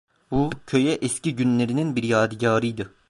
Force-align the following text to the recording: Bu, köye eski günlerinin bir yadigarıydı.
Bu, 0.31 0.49
köye 0.67 0.93
eski 1.01 1.35
günlerinin 1.35 1.95
bir 1.95 2.03
yadigarıydı. 2.03 2.93